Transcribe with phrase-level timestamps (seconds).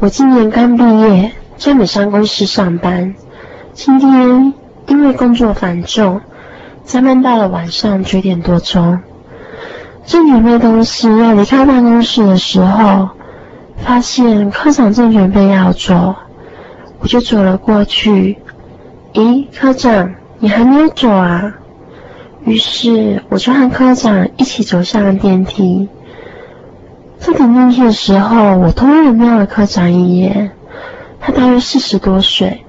[0.00, 3.14] 我今年刚毕业，在美商公司上班。
[3.72, 4.54] 今天
[4.86, 6.20] 因为工作繁重，
[6.84, 9.00] 加班到了晚上九点多钟。
[10.06, 13.08] 正准备东西要离开办公室的时候，
[13.76, 16.14] 发现科长正准备要走，
[17.00, 18.38] 我就走了过去。
[19.14, 21.54] 咦，科长，你还没有走啊？
[22.48, 25.88] 于是我就和科长一起走向了电梯。
[27.18, 30.52] 在等电梯的时候，我突然瞄了科长一眼。
[31.20, 32.64] 他大约四十多岁，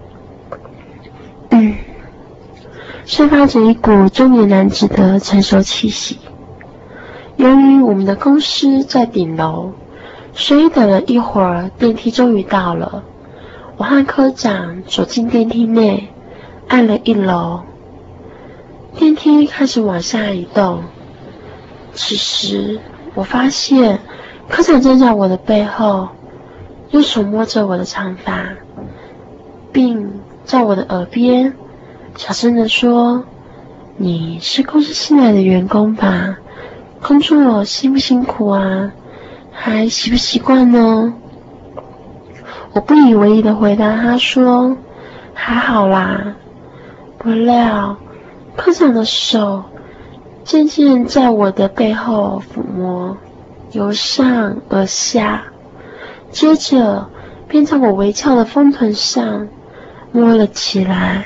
[1.50, 1.76] 嗯，
[3.06, 6.18] 散发着一股中年男子的成熟气息。
[7.38, 9.72] 由于我们的公司在顶楼，
[10.34, 13.04] 所以等了一会儿，电梯终于到了。
[13.78, 16.10] 我和科长走进电梯内，
[16.68, 17.62] 按了一楼，
[18.96, 20.84] 电梯开始往下移动。
[21.94, 22.80] 此时，
[23.16, 24.00] 我发现。
[24.50, 26.10] 科长站在我的背后，
[26.90, 28.56] 用手摸着我的长发，
[29.72, 31.54] 并在我的耳边
[32.16, 33.26] 小声的说
[33.96, 36.40] ：“你是公司新来的员工吧？
[37.00, 38.92] 工作辛不辛苦啊？
[39.52, 41.14] 还习不习惯呢？”
[42.74, 44.78] 我不以为意的回答他说
[45.36, 46.34] ：“还好啦。”
[47.20, 47.98] 不料
[48.60, 49.64] 科长的手
[50.44, 53.16] 渐渐在我的背后抚摸。
[53.72, 55.44] 由上而下，
[56.32, 57.08] 接着
[57.48, 59.48] 便在我微翘的丰臀上
[60.12, 61.26] 摸了起来。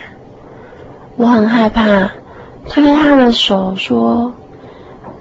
[1.15, 2.11] 我很害怕，
[2.67, 4.33] 推开他的手说：“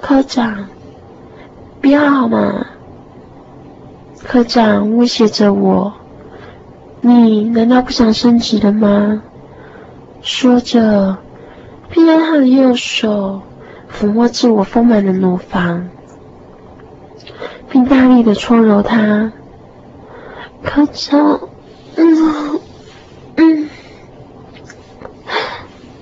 [0.03, 0.67] 科长，
[1.81, 2.67] 不要好吗？”
[4.23, 5.95] 科长威胁着我
[7.01, 9.23] ：“你难道不想升职了吗？”
[10.23, 11.19] 说着，
[11.93, 13.43] 并用他的右手
[13.93, 15.91] 抚摸着我丰满的乳房。
[17.69, 19.33] 并大力的搓揉它，
[20.63, 21.49] 科长，
[21.97, 22.61] 嗯
[23.37, 23.71] 嗯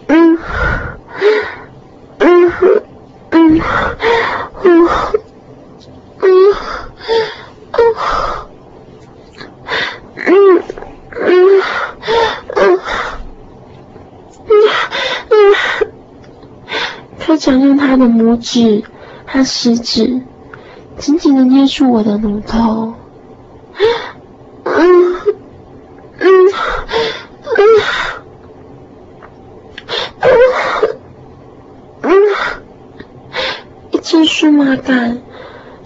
[0.09, 0.38] 嗯
[2.19, 2.53] 嗯嗯
[3.31, 3.60] 嗯
[4.60, 4.88] 嗯
[10.16, 10.62] 嗯
[11.14, 11.62] 嗯
[12.56, 12.81] 嗯
[17.19, 18.82] 嗯，想用他的拇指
[19.24, 20.20] 和食指。
[20.98, 22.92] 紧紧的捏住我的乳头，
[23.76, 23.82] 嗯
[24.64, 25.22] 嗯
[26.18, 26.28] 嗯
[27.48, 27.62] 嗯
[32.02, 32.12] 嗯，
[33.92, 35.22] 一阵酥麻感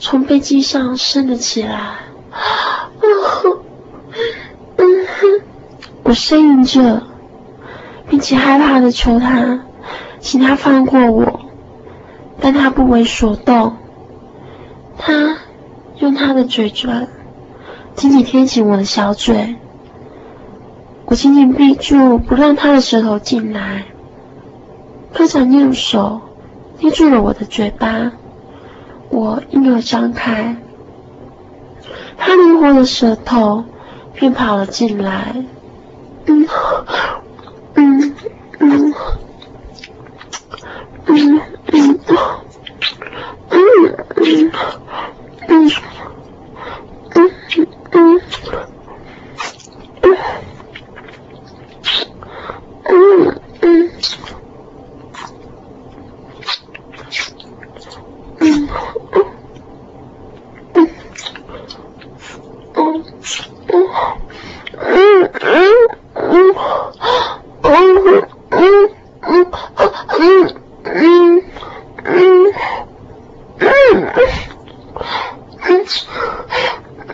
[0.01, 1.99] 从背脊上升了起来，
[3.01, 3.09] 嗯
[4.79, 4.87] 嗯，
[6.03, 7.05] 我呻吟着，
[8.11, 9.61] 并且害怕的求他，
[10.19, 11.44] 请他放过我，
[12.45, 13.75] 但他不为所动。
[14.99, 15.39] 他
[15.97, 17.09] 用他的嘴唇
[17.95, 19.57] 紧紧贴紧我的小嘴，
[21.07, 23.87] 我紧紧闭住，不让他的舌头进来。
[25.15, 26.21] 科长用手
[26.81, 28.13] 捏住了我的嘴巴，
[29.09, 30.55] 我婴儿张开，
[32.19, 33.65] 他灵活的舌头
[34.13, 35.35] 便跑了进来。
[36.27, 36.47] 嗯
[37.73, 38.15] 嗯
[38.59, 38.95] 嗯
[41.07, 41.41] 嗯
[41.75, 42.45] Mm-hmm.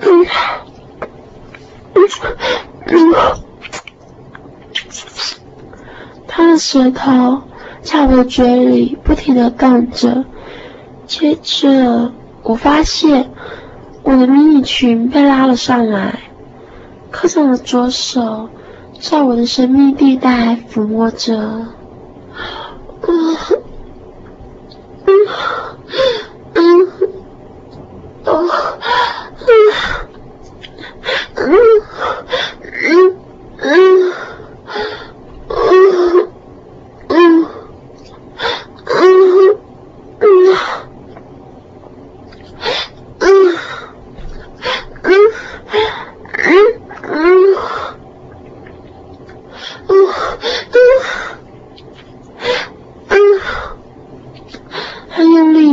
[0.00, 0.26] 嗯。
[6.58, 7.42] 舌头
[7.80, 10.26] 在我嘴里不停的动着，
[11.06, 12.12] 接着
[12.42, 13.30] 我发现
[14.02, 16.20] 我的迷你裙被拉了上来，
[17.10, 18.50] 科长的左手
[19.00, 21.66] 在我的神秘地带抚摸着。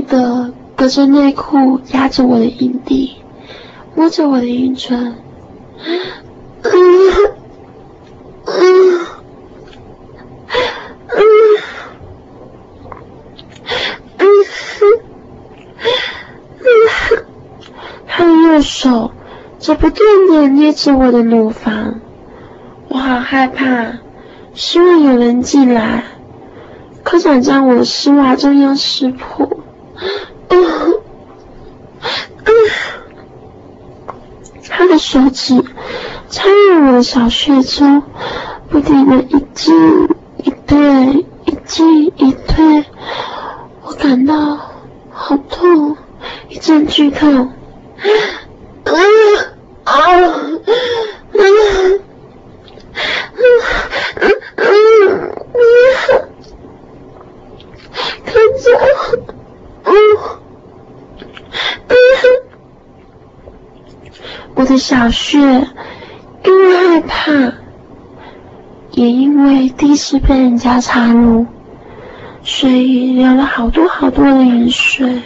[0.07, 3.15] 的隔着内裤压着我的阴蒂，
[3.95, 5.15] 摸着我的阴唇，
[5.77, 5.99] 嗯，
[6.63, 6.71] 嗯，
[8.45, 8.53] 嗯，
[11.07, 11.19] 嗯，
[14.17, 14.25] 嗯
[14.79, 14.85] 哼，
[16.59, 17.25] 嗯哼，
[18.07, 19.11] 他的右手
[19.59, 21.99] 则不断的捏着我的乳房，
[22.87, 23.99] 我好害怕，
[24.53, 26.03] 希望有人进来，
[27.03, 29.56] 科长将我的丝袜中央撕破。
[34.69, 35.63] 他的手指
[36.29, 38.03] 插入我的小穴中，
[38.69, 40.07] 不停的一进
[40.43, 42.85] 一退，一进一退，
[43.83, 44.59] 我感到
[45.09, 45.97] 好痛，
[46.49, 47.51] 一阵剧痛。
[48.85, 48.97] 我的
[64.87, 65.37] 小穴
[66.45, 67.53] 因为害怕，
[68.91, 71.45] 也因为第一次被人家插入，
[72.41, 75.23] 所以流了好多好多的眼水。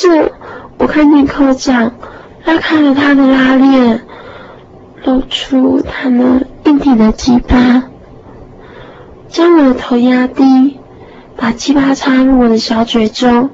[0.00, 0.08] 就
[0.78, 1.92] 我看见科长
[2.46, 4.00] 拉开了他的拉链，
[5.04, 7.82] 露出他那硬挺的鸡巴，
[9.28, 10.80] 将我的头压低，
[11.36, 13.50] 把鸡巴插入我的小嘴中，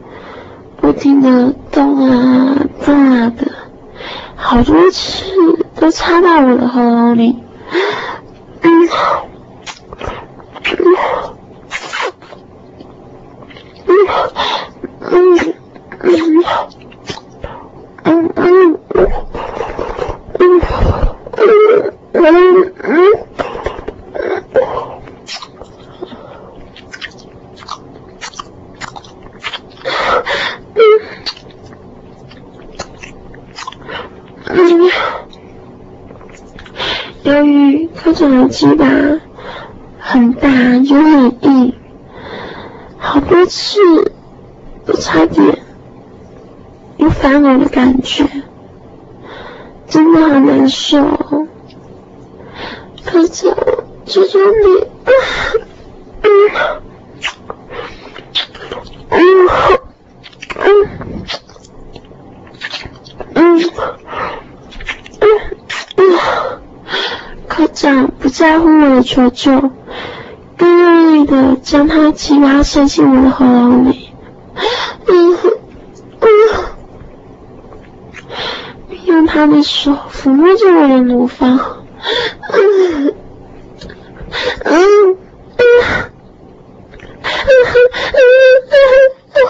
[0.76, 3.50] 不停的动啊动啊的，
[4.36, 5.24] 好多次
[5.80, 7.42] 都插到我的喉咙里。
[8.62, 8.88] 嗯，
[15.08, 15.56] 嗯，嗯。
[18.08, 19.10] 嗯嗯嗯
[20.38, 20.60] 嗯
[22.12, 22.22] 嗯
[22.82, 22.96] 嗯
[34.46, 34.90] 嗯，
[37.24, 37.32] 由
[38.14, 38.86] 这只鸡巴
[39.98, 41.74] 很大又很硬，
[42.98, 44.12] 好多次
[44.84, 45.58] 都差点。
[46.98, 48.24] 有反我的感觉，
[49.88, 51.04] 真的好难受。
[53.04, 53.52] 可是，
[54.06, 55.10] 求求你，啊，
[56.22, 56.28] 嗯，
[59.10, 59.18] 嗯，
[63.34, 63.42] 嗯，
[65.20, 65.30] 嗯，
[65.96, 66.00] 嗯，
[67.48, 69.70] 科长不在乎我的求救，
[70.58, 74.10] 更用力的将他的鸡巴塞进我的喉咙里，
[75.06, 75.38] 嗯，
[76.20, 76.28] 嗯。
[79.06, 81.58] 用他的手抚摸着我的乳房，
[82.52, 83.14] 嗯嗯
[84.64, 85.16] 嗯
[85.56, 85.96] 嗯
[89.32, 89.48] 嗯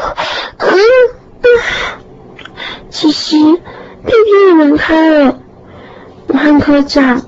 [0.59, 1.49] 嗯，
[2.91, 3.59] 其实屁
[4.07, 5.41] 屁门开了，
[6.29, 7.23] 我和科长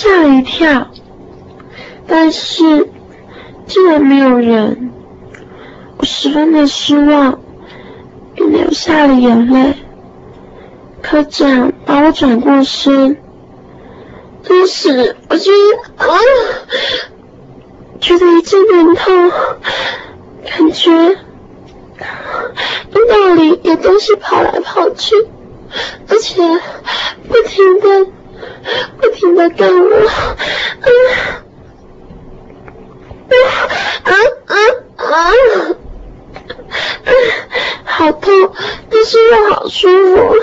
[0.00, 0.92] 吓了一跳，
[2.06, 2.88] 但是
[3.66, 4.92] 竟然没有人，
[5.96, 7.40] 我十分的失望，
[8.36, 9.74] 又流下了眼泪。
[11.02, 13.16] 科长把我转过身，
[14.48, 16.14] 当时我觉得啊，
[17.98, 19.32] 觉得一阵疼痛，
[20.48, 21.16] 感觉阴
[23.08, 25.16] 道里有东西跑来跑去，
[26.08, 26.40] 而且
[27.26, 28.12] 不停的、
[29.00, 30.06] 不停的干我，
[33.28, 33.36] 啊
[34.04, 34.12] 啊
[34.46, 34.54] 啊
[34.96, 35.04] 啊！
[37.84, 38.32] 好痛，
[38.90, 40.34] 但是又好舒服。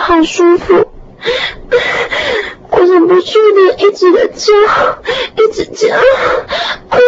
[0.00, 0.86] 好舒服，
[2.70, 4.52] 我忍不住的，一直的叫，
[5.36, 6.98] 一直叫，啊，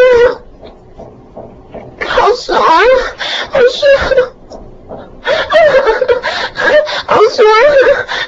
[2.07, 4.15] 好爽，好舒服，
[4.93, 5.31] 啊，
[7.07, 7.47] 好爽，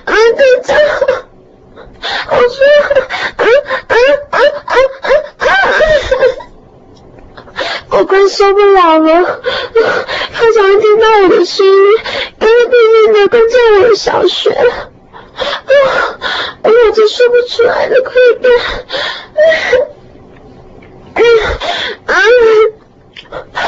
[0.06, 0.74] 啊，再叫，
[2.26, 2.56] 好舒
[2.88, 2.90] 服，
[3.36, 3.44] 啊
[3.86, 3.94] 啊
[4.30, 4.74] 啊啊
[5.38, 5.46] 啊啊！
[7.90, 9.40] 我快受不了了。
[14.04, 14.90] 小学了啊
[16.62, 18.50] 我有着说不出来的快乐
[21.14, 21.22] 啊
[22.04, 22.12] 啊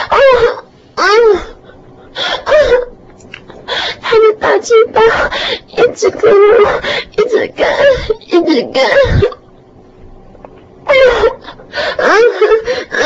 [0.08, 0.16] 啊
[0.94, 1.04] 啊
[2.44, 2.52] 啊
[4.02, 5.00] 他的大鸡巴
[5.68, 7.66] 一直跟我一直跟
[8.20, 8.84] 一直跟
[10.84, 10.92] 啊
[11.96, 12.04] 啊
[12.90, 13.05] 啊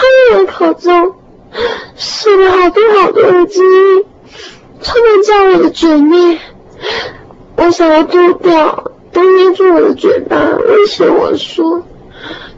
[0.00, 1.14] 插入我口中，
[1.94, 4.06] 使了好多好多的精液，
[4.80, 6.38] 充满在我的嘴内。
[7.56, 11.82] 我想要丢掉，都捏住我的嘴巴，威胁我说：“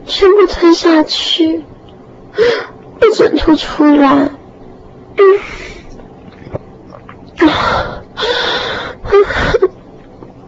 [0.07, 1.65] 全部吞下去，
[2.99, 4.29] 不准吐出来。”
[5.19, 5.37] 嗯，
[7.49, 8.03] 啊，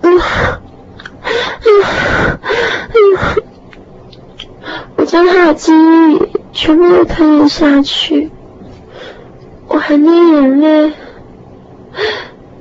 [0.01, 0.21] 嗯，
[2.95, 3.43] 嗯，
[4.95, 8.31] 我将他的记忆全部都吞了下去，
[9.67, 10.93] 我含着眼泪。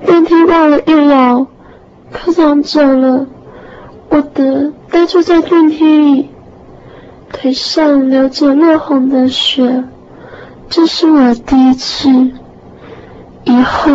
[0.04, 1.46] 电梯到了一楼。
[2.12, 3.26] 科长走了，
[4.08, 6.30] 我的呆坐在电梯里，
[7.32, 9.84] 腿上流着落红的血，
[10.68, 12.08] 这是我第一次。
[13.44, 13.92] 以后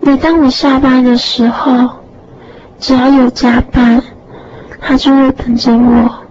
[0.00, 1.90] 每当我下班的时候，
[2.78, 4.02] 只要有加班，
[4.80, 6.23] 他就会等着我，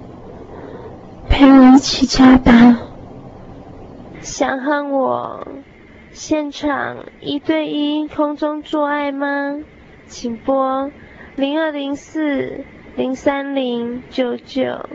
[1.33, 2.77] 陪我一起加班。
[4.21, 5.47] 想和我
[6.11, 9.59] 现场一对一空中做爱吗？
[10.05, 10.91] 请拨
[11.35, 12.63] 零二零四
[12.95, 14.87] 零三零九九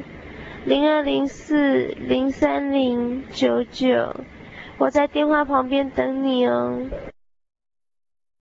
[0.65, 4.15] 零二零四零三零九九，
[4.79, 6.79] 我在电话旁边等你哦。